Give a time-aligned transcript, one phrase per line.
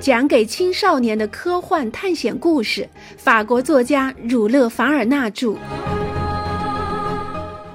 [0.00, 5.56] 讲给青少年的科幻探险故事，法国作家儒勒·凡尔纳著。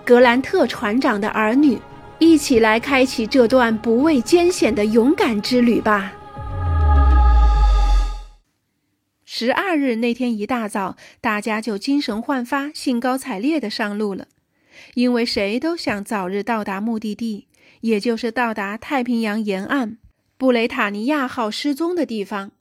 [0.06, 1.78] 格兰特船长的儿女，
[2.20, 6.14] 一起来开启这段不畏艰险的勇敢之旅吧。
[9.26, 14.28] 十二日那天一大早，大家就精神焕发、兴高采烈地上路了，
[14.94, 17.48] 因为谁都想早日到达目的地，
[17.82, 19.98] 也就是到达太平洋沿岸。
[20.44, 22.52] 布雷塔尼亚号失踪的地方，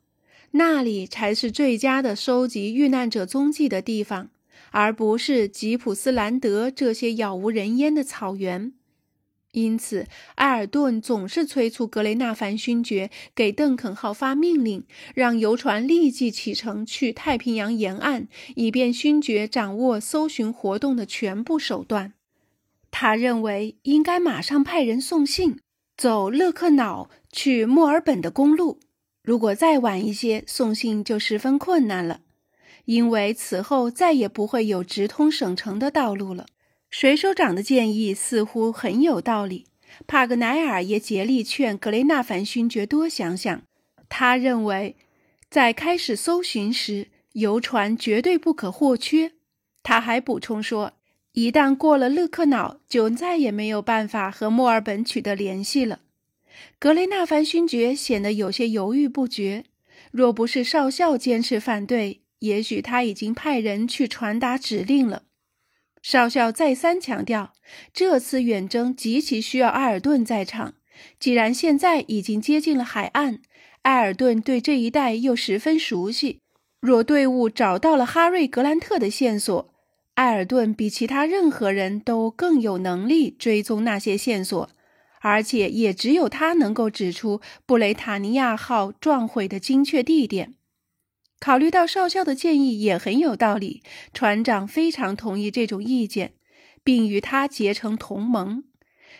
[0.52, 4.30] 那里才是最佳的收集遇难者踪迹的地方，
[4.70, 8.72] 而不是吉普斯兰德这些杳无人烟的草原。
[9.50, 10.06] 因此，
[10.36, 14.84] 埃尔顿总是催促格雷纳凡勋爵给邓肯号发命令，
[15.16, 22.12] 让游船立即启程去太平洋沿岸，以便勋爵掌握搜寻活动的全部手段。
[22.92, 25.58] 他认为应该马上派人送信。
[25.96, 28.80] 走勒克瑙去墨尔本的公路，
[29.22, 32.22] 如果再晚一些，送信就十分困难了，
[32.86, 36.46] 因为此后再也不会有直通省城的道路了。
[36.90, 39.66] 水手长的建议似乎很有道理，
[40.06, 43.62] 帕格奈尔也竭力劝格雷纳凡勋爵多想想。
[44.08, 44.96] 他认为，
[45.48, 49.32] 在开始搜寻时，游船绝对不可或缺。
[49.82, 50.94] 他还补充说。
[51.32, 56.00] 一旦过了勒克瑙，就再也没有办法和墨尔本取得联系了。
[56.78, 59.64] 格雷纳凡勋爵显得有些犹豫不决。
[60.10, 65.22] 若不是少校坚持反对，也许他已经派人去传达指令了。
[66.02, 67.54] 少校再三强调，
[67.94, 70.74] 这次远征极其需要埃尔顿在场。
[71.18, 73.40] 既然现在已经接近了海岸，
[73.82, 76.40] 埃尔顿对这一带又十分熟悉，
[76.80, 79.71] 若队伍找到了哈瑞·格兰特的线索，
[80.16, 84.68] 埃尔顿比其他任何人都更有能力追踪那些线索，
[85.22, 90.54] 而且也只有他能够指出布雷塔尼亚号撞毁的精确地点。
[91.40, 93.82] 考虑到少校的建议也很有道理，
[94.12, 96.34] 船长非常同意这种意见，
[96.84, 98.64] 并与他结成同盟。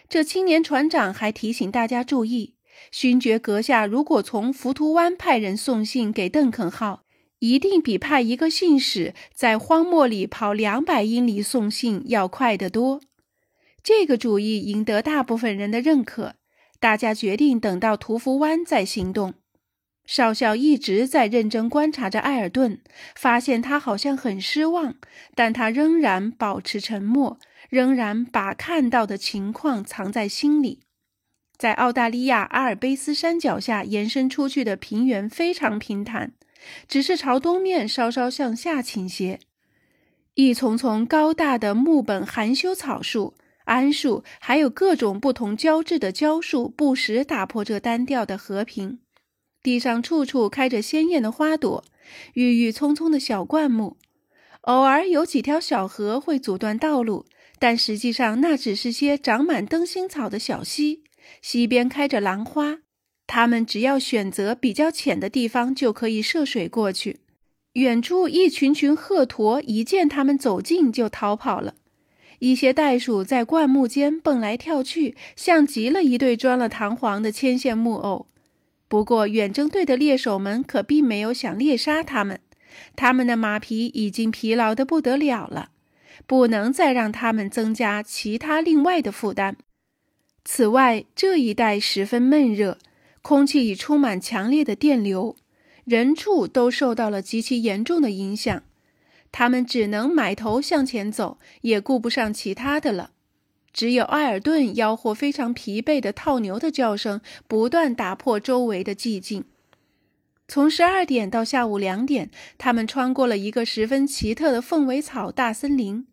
[0.08, 2.54] 这青年船长还提醒大家注意：
[2.92, 7.04] 勋爵阁下如果从浮屠湾派人送信给邓肯号。
[7.42, 13.00] 一定比派一个信使在荒漠里跑两百英里送信要快得多。
[13.82, 16.34] 这个主意赢得大部分人的认可，
[16.78, 19.34] 大家决定等到屠夫湾再行动。
[20.06, 22.80] 少校一直在认真观察着艾尔顿，
[23.16, 24.94] 发现他好像很失望，
[25.34, 30.78] 但他仍然保持沉默，仍然把看到的情况藏在心里。
[31.58, 36.34] 在澳大利亚阿尔卑斯山脚下延伸出去的平原非常平坦。
[36.88, 39.40] 只是朝东面稍稍向下倾斜，
[40.34, 43.34] 一丛丛高大的木本含羞草树、
[43.66, 49.00] 桉树，还有各种不同胶质的蕉树，不时打破这单调的和平。
[49.62, 51.84] 地上处处开着鲜艳的花朵，
[52.34, 53.96] 郁郁葱葱的小灌木，
[54.62, 57.26] 偶尔有几条小河会阻断道路，
[57.60, 61.04] 但实际上那只是些长满灯芯草的小溪，
[61.40, 62.81] 溪边开着兰花。
[63.34, 67.20] 他们只要选择比较浅的地方，就可以涉水过去。
[67.72, 71.76] 远处一群群鹤鸵一见他们走近就逃跑了。
[72.40, 78.26] 一些袋鼠在灌木间蹦来跳去，像极了一对装了弹簧的牵线木偶。
[78.86, 82.38] 不过，远征队的猎手们可并没有想猎杀他们。
[82.94, 85.70] 他们的马匹已经疲劳得不得了了，
[86.26, 89.56] 不能再让他们增加其他另外的负担。
[90.44, 92.76] 此外，这一带十分闷热。
[93.22, 95.36] 空气已充满强烈的电流，
[95.84, 98.62] 人畜都受到了极其严重的影响。
[99.30, 103.12] 他们只能埋头向前走，也顾不上其他的了。
[103.72, 109.44] 只有埃尔顿吆喝非常疲惫的套牛的叫声不断打破周围的寂静。
[110.46, 116.06] 从十二点到下午两点，他们穿过了一个十分奇特的凤尾草大森林。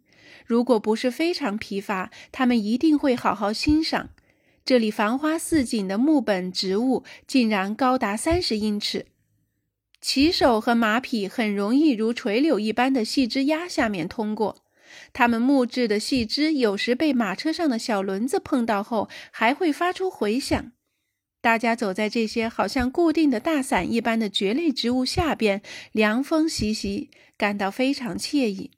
[0.46, 4.10] 如果不是非常疲乏，他们一定会好好欣赏。
[4.70, 9.08] 这里繁花似锦的木本植物竟然高达三十英尺，
[10.00, 14.64] 骑手和马匹很容易如垂柳一般的细枝桠下面通过。
[15.12, 20.72] 它们木质的细枝有时被马车上的小轮子碰到后，还会发出回响。
[21.42, 28.70] 大家走在这些好像固定的大伞一般的蕨类植物下边，凉风习习，感到非常惬意。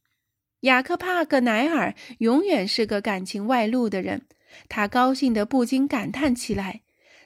[0.61, 4.21] 雅克帕格奈尔永远是个感情外露的人。
[4.69, 6.81] 他高兴得不禁感叹起来，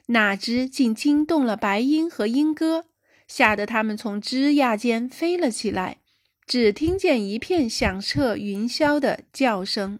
[0.06, 2.86] 哪知竟惊动了白鹰和鹰哥，
[3.26, 5.98] 吓得他们从枝桠间飞了起来，
[6.46, 9.98] 只听见一片响彻云霄的叫声。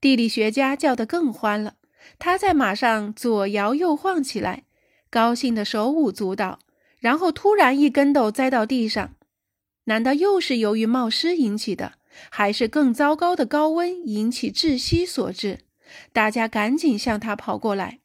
[0.00, 1.76] 地理学家叫得更欢了，
[2.18, 4.64] 他在马上左摇右晃起来，
[5.10, 6.58] 高兴得手舞足蹈，
[6.98, 9.14] 然后突然一跟斗栽到地上。
[9.84, 11.98] 难道又是由于冒失引起的，
[12.30, 15.60] 还是更糟糕的高温引起窒息所致？
[16.12, 18.00] 大家赶紧向他跑过来。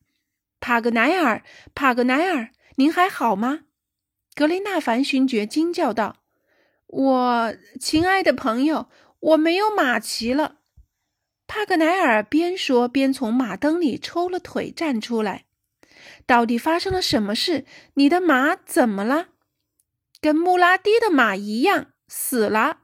[0.59, 1.43] 帕格奈尔，
[1.73, 3.61] 帕格奈尔，您还好吗？
[4.35, 6.17] 格雷纳凡勋爵惊叫道
[6.87, 8.89] ：“我亲爱的朋友，
[9.19, 10.57] 我没有马骑了。”
[11.47, 15.45] 帕格奈尔边说边从马灯里抽了腿站出来。
[16.25, 17.65] 到底发生了什么事？
[17.95, 19.29] 你的马怎么了？
[20.21, 22.81] 跟穆拉蒂的马一样死了。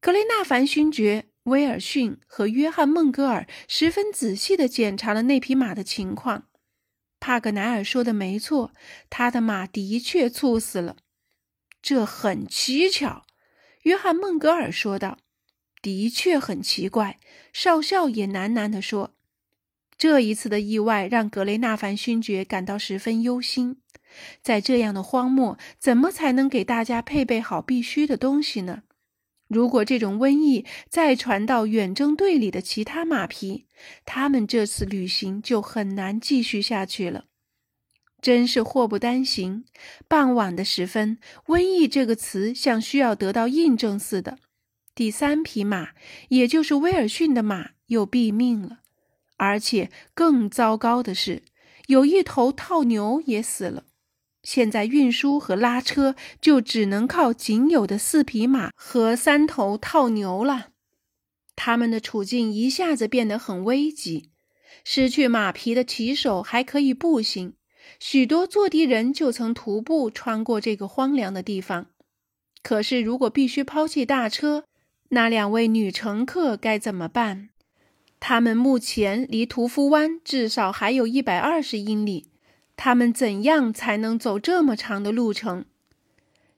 [0.00, 6.48] 格雷纳凡勋爵、威尔逊和约翰孟格尔十分仔细地检查了那匹马的情况。
[7.18, 8.72] 帕格奈尔说的没错，
[9.08, 10.96] 他的马的确猝死了。
[11.82, 13.24] 这很蹊跷，
[13.82, 15.18] 约翰孟格尔说道。
[15.82, 17.18] 的确很奇怪，
[17.54, 19.14] 少校也喃喃地说
[19.96, 23.80] ：“这一次的意外让格雷纳凡勋爵感到十分忧心。
[24.42, 28.82] 在这样的荒漠，怎么才能给大家配备好必须的东西呢？
[29.50, 33.66] 如果这种瘟疫再传到远征队里的其他马匹，
[34.04, 37.24] 他们这次旅行就很难继续下去了。
[38.22, 39.64] 真是祸不单行。
[40.06, 44.38] 傍晚的时分，瘟疫这个词像需要得到印证似的。”
[44.94, 45.90] 第三匹马，
[46.28, 48.80] 也就是威尔逊的马，又毙命了。
[49.36, 51.42] 而且更糟糕的是，
[51.88, 53.84] 有一头套牛也死了。
[54.42, 60.68] 现在运输和拉车就只能靠仅有的四匹马和三头套牛了。
[61.54, 64.30] 他们的处境一下子变得很危急。
[64.82, 67.52] 失去马匹的骑手还可以步行，
[67.98, 71.88] 许多坐地人就曾徒步穿过这个荒凉的地方。
[72.62, 74.64] 可是，如果必须抛弃大车，
[75.10, 77.50] 那两位女乘客该怎么办？
[78.18, 82.29] 他们目前离屠夫湾至少还有一百二十英里。
[82.82, 85.66] 他们怎样才能走这么长的路程？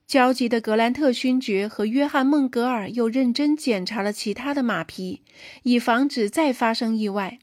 [0.06, 5.22] 焦急的格兰特勋爵和约翰孟格尔又认真检查了其他的马匹，
[5.64, 7.40] 以防止再发生意外。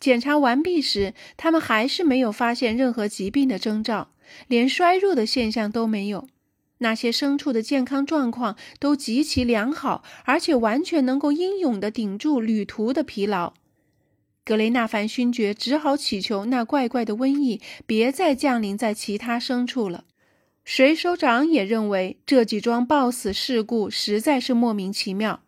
[0.00, 4.08] 检查完毕时，他们还是没有发现任何疾病的征兆，
[4.48, 6.26] 连衰弱的现象都没有。
[6.78, 13.52] 那些牲畜的健康状况都极其良好，而且完全能够英勇地顶住旅途的疲劳。
[14.46, 20.04] 格雷纳凡勋爵只好祈求那怪怪的瘟疫别再降临在其他牲畜了。
[20.64, 25.42] 水手长也认为这几桩暴死事故实在是莫名其妙。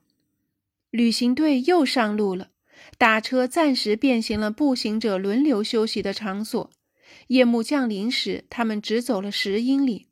[0.90, 2.48] 旅行队又上路了，
[2.98, 6.68] 打车暂时变形了步行者轮流休息的场所。
[7.28, 10.07] 夜幕降临时，他们只走了十英里。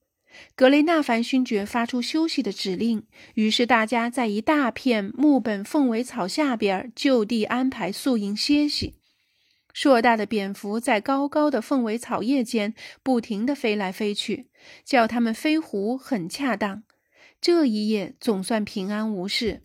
[0.54, 8.94] 格雷纳凡勋爵发出休息的指令，于是大家在一大片木本凤尾草下边就地安排宿营歇息。
[9.72, 14.48] 硕大的蝙蝠在高高的凤尾草叶间不停地飞来飞去，
[14.84, 16.82] 叫它们飞狐很恰当。
[17.40, 19.64] 这一夜总算平安无事。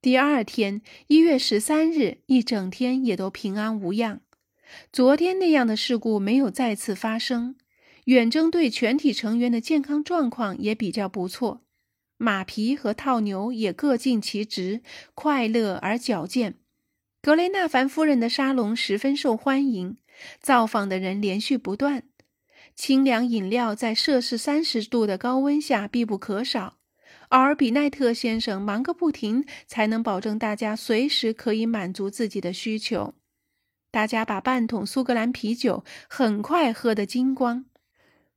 [0.00, 4.22] 第二天，一月十三日，一整天也都平安无恙。
[4.90, 7.56] 昨天那样的事故没有再次发生。
[8.06, 11.62] 远征队全体成员的健康状况也比较不错，
[12.16, 14.80] 马匹和套牛也各尽其职，
[15.12, 16.54] 快乐而矫健。
[17.20, 19.96] 格雷纳凡夫人的沙龙十分受欢迎，
[20.40, 22.04] 造访的人连续不断。
[22.76, 26.76] 清凉饮料在摄氏三十度的高温下必不可少。
[27.30, 33.14] 奥尔比奈特先生忙个不停，才能保证大家随时可以满足自己的需求。
[33.90, 37.64] 大家把半桶苏格兰啤酒很快喝得精光。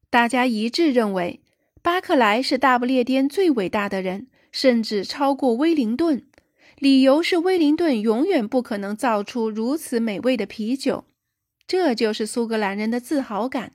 [0.10, 1.42] 大家一致认为，
[1.84, 6.26] 巴克莱是大不列颠最伟大的人，甚至超过威灵顿。
[6.78, 11.06] 理由是威灵顿永远不可能造出如此美味的啤酒。
[11.68, 13.74] 这就是苏格兰人的自豪感。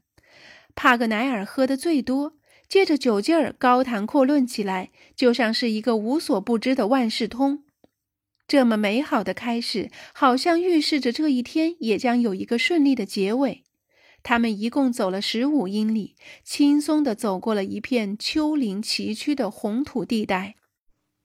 [0.75, 2.33] 帕格奈尔喝的最多，
[2.69, 7.63] 借着酒劲儿高谈阔论起来，就像是一个无所不知的万事通。
[8.49, 13.64] 这么美好的开始，好像预示着这一天也将有一个顺利的结尾。
[14.25, 20.57] 他们一共走了十五英里，轻松地走过了一片丘陵崎岖的红土地带。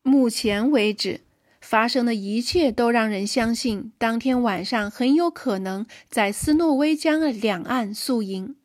[0.04, 1.22] 目前为止，
[1.62, 8.58] 发生的一切都让人相信，当天晚上很有可能在斯诺威江的两岸宿营。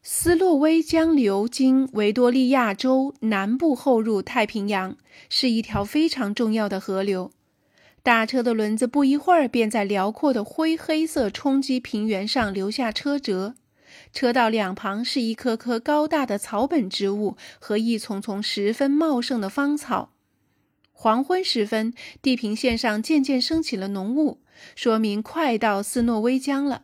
[0.00, 4.96] 斯洛威江流经维多利亚州南部后入太平洋，
[5.28, 7.32] 是一条非常重要的河流。
[8.04, 13.54] 大车的轮子不一会儿便在辽阔的灰黑色冲积平原上留下车辙。
[14.12, 20.12] 车道两旁是一棵棵高大的草本植物和一丛丛十分茂盛的芳草。
[20.92, 24.40] 黄昏时分，地平线上渐渐升起了浓雾，
[24.76, 26.82] 说明快到斯诺威江了。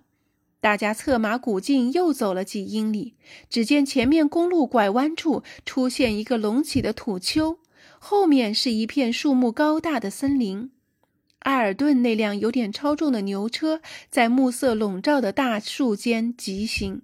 [0.60, 3.14] 大家策马鼓劲，又走了几英里，
[3.48, 7.60] 只见前面公路拐弯处出现一个隆起的土丘，
[8.00, 10.72] 后面是一片树木高大的森林。
[11.40, 13.80] 埃尔顿那辆有点超重的牛车
[14.10, 17.02] 在暮色笼罩的大树间疾行，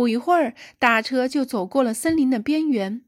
[0.00, 3.02] 不一会儿，大车就走过了森林的边缘。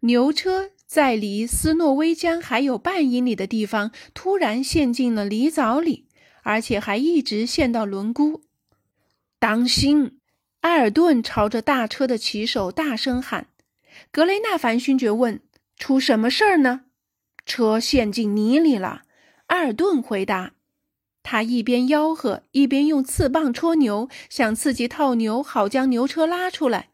[0.00, 6.08] 牛车在离斯诺威江还有半英里的地方，突然陷进了泥沼里，
[6.42, 8.40] 而且还一直陷到轮毂。
[9.38, 10.18] 当心！
[10.62, 13.46] 埃尔顿朝着大车的骑手大声喊。
[14.10, 15.40] 格雷纳凡勋爵问
[15.78, 16.86] ：“出什么事儿呢？”
[17.46, 19.02] 车陷进泥里了。
[19.46, 20.54] 埃尔顿回答。
[21.22, 26.90] 他一边吆喝，一边用刺棒戳牛，想刺激套牛，好将牛车拉出来。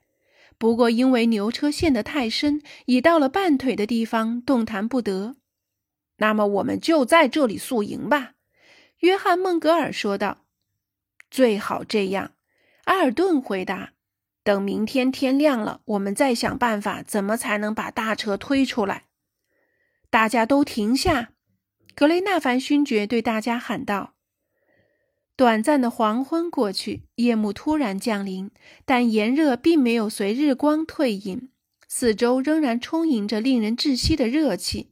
[0.59, 5.37] 不过因为牛车陷得太深，已到了半腿的地方，动弹不得。
[6.19, 8.33] 那么我们就在这里宿营吧，
[8.99, 10.45] 约翰·孟格尔说道。
[11.31, 12.33] 最好这样。
[12.85, 13.93] 阿尔顿回答
[14.43, 19.05] ：“等明天天亮了，我们再想办法，怎么才能把大车推出来？”
[20.11, 21.31] 大家都停下！
[21.95, 24.15] 格雷纳凡勋爵对大家喊道。
[25.39, 28.51] 短暂的黄昏过去，夜幕突然降临，
[28.85, 31.51] 但炎热并没有随日光退隐，
[31.87, 34.91] 四周仍然充盈着令人窒息的热气。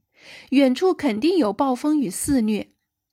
[0.51, 2.69] 远处肯定有暴风雨肆虐，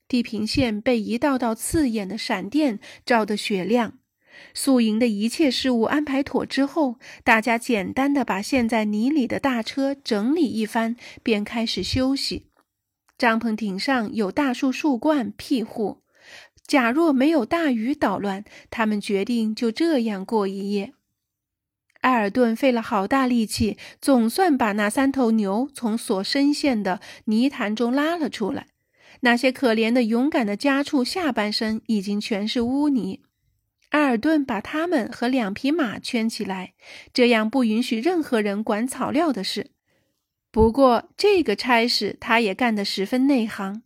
[0.08, 3.98] 地平线被一道道刺眼的闪电照得雪亮。
[4.54, 12.46] 宿营的一切事务安排妥之后，大家简单的把陷在泥里的大车整理一番，便开始休息。
[13.18, 16.02] 帐篷顶上有大树树冠庇护，
[16.65, 20.93] 假若没有大雨捣乱，他们决定就这样过一夜。
[22.01, 28.67] 埃尔顿费了好大力气，总算把那三头牛从所深陷的泥潭中拉了出来。
[29.22, 33.22] 那些可怜的、勇敢的家畜下半身已经全是污泥。
[33.91, 36.74] 埃尔顿把他们和两匹马圈起来，
[37.13, 39.72] 这样不允许任何人管草料的事。
[40.51, 43.84] 不过，这个差事他也干得十分内行。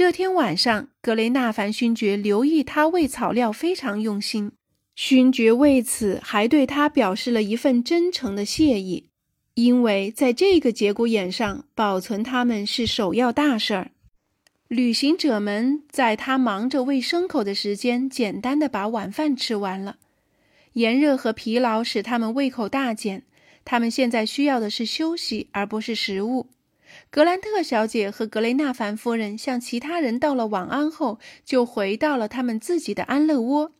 [0.00, 4.52] 这天晚上，格雷纳凡勋爵留意他喂草料非常用心，
[4.96, 9.10] 勋爵为此还对他表示了一份真诚的谢意，
[9.52, 13.90] 因为在这个节骨眼上，保存它们是首要大事儿。
[14.68, 19.96] 旅行者们在他忙着喂牲口的时间，简单的把晚饭吃完了。
[20.72, 23.24] 炎热和疲劳使他们胃口大减，
[23.66, 26.46] 他们现在需要的是休息，而不是食物。
[27.10, 33.72] 格兰特小姐和格雷纳凡夫人向其他人道了晚安后，就回到了他们自己的安乐窝。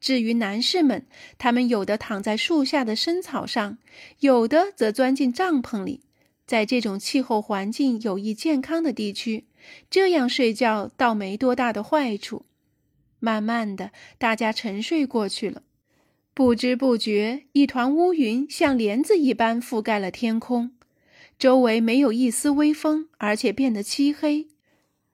[0.00, 1.06] 至于男士们，
[1.38, 3.78] 他们有的躺在树下的深草上，
[4.18, 6.00] 有的则钻进帐篷里。
[6.46, 9.46] 在这种气候环境有益健康的地区。
[9.88, 12.44] 这样睡觉倒没多大的坏处。
[13.18, 15.62] 慢慢的，大家沉睡过去了。
[16.34, 20.72] 不知不觉，一团乌云像帘子一般覆盖了天空，
[21.38, 24.48] 周围没有一丝微风，而且变得漆黑，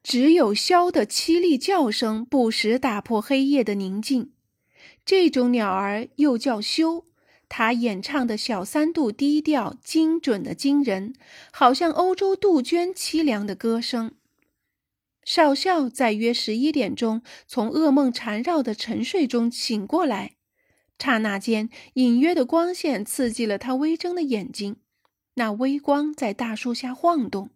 [0.02, 4.32] 只有枭的凄厉叫声不时打破黑夜的宁静。
[5.04, 7.06] 这种鸟儿又叫修，
[7.48, 11.14] 它演唱的小三度低调、精准的惊人，
[11.50, 14.12] 好像欧洲杜鹃凄凉的歌声。
[15.24, 20.32] 少校在约十一点钟从噩梦缠绕的沉睡中醒过来，
[20.98, 24.76] 刹那间，隐约的光线刺激了他微睁的眼睛。
[25.40, 27.48] 那微光在大树下晃动，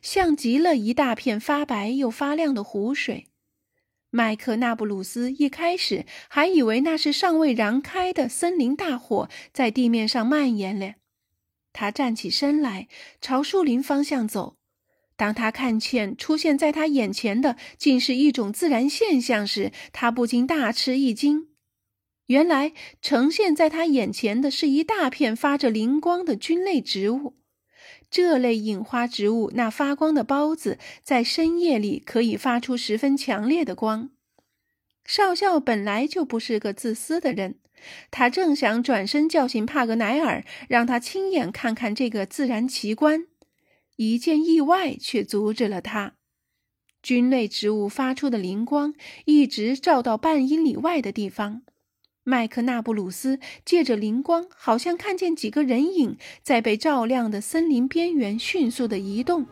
[0.00, 3.26] 像极了一大片发白又发亮的湖水。
[4.10, 10.94] 麦克纳布鲁斯一开始还以为那是尚未燃开的森林大火在地面上蔓延了。
[11.72, 12.86] 他站起身来，
[13.20, 14.54] 朝树林方向走。
[15.16, 21.48] 当他看见出现在他眼前的竟是一种自然现象时，他不禁大吃一惊。
[22.26, 27.36] 原来呈现在他眼前的是一大片发着灵光的菌类植物。
[28.10, 34.10] 这类隐花植物那发光的孢子，在深夜里可以发出十分强烈的光。
[35.04, 37.56] 少校本来就不是个自私的人，
[38.10, 43.26] 他正想转身叫醒帕格奈尔，让他亲眼看看这个自然奇观。
[43.96, 46.14] 一件意外却阻止了他。
[47.02, 51.62] 菌类植物发出的灵光一直照到半英里外的地方。
[52.24, 59.44] 麦克纳布鲁斯借着灵光，好像看见几个人影在被照亮的森林边缘迅速的移动。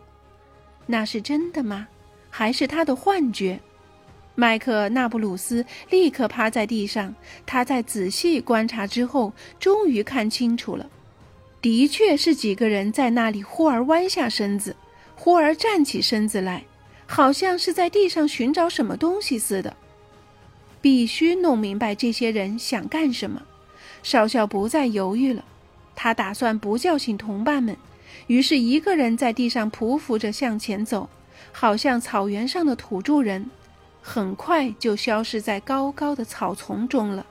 [0.86, 1.88] 那是真的吗？
[2.30, 3.58] 还是他的幻觉？
[4.36, 7.12] 麦克纳布鲁斯立刻趴在地上。
[7.44, 10.88] 他在仔细观察之后，终于看清楚了。
[11.60, 14.76] 的确是几个人在那里，忽而弯下身子，
[15.16, 16.64] 忽而站起身子来，
[17.04, 19.76] 好像是在地上寻找什么东西似的。
[20.80, 23.42] 必须弄明白这些人想干什么。
[24.02, 25.44] 少校不再犹豫了，
[25.94, 27.76] 他打算不叫醒同伴们，
[28.28, 31.08] 于是一个人在地上匍匐着向前走，
[31.52, 33.50] 好像草原上的土著人，
[34.00, 37.26] 很快就消失在高高的草丛中了。